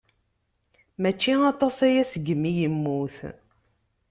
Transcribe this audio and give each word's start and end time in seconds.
Mačči 1.01 1.33
aṭas-aya 1.51 2.03
seg 2.11 2.25
mi 2.41 2.51
yemmut. 2.59 3.17